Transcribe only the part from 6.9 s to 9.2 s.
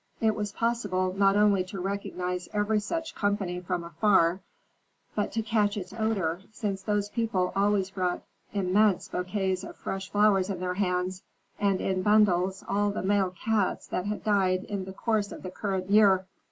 people always brought immense